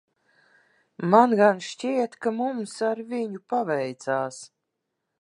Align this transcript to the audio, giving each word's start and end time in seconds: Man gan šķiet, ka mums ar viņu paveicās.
Man 1.11 1.35
gan 1.41 1.61
šķiet, 1.67 2.17
ka 2.25 2.33
mums 2.39 2.75
ar 2.91 3.05
viņu 3.15 3.45
paveicās. 3.55 4.45